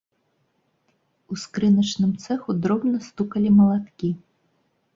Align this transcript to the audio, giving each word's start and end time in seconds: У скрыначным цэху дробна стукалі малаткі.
У 1.35 1.37
скрыначным 1.41 2.11
цэху 2.25 2.51
дробна 2.65 2.97
стукалі 3.11 3.49
малаткі. 3.61 4.09